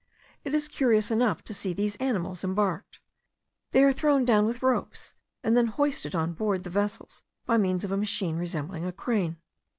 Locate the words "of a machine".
7.83-8.37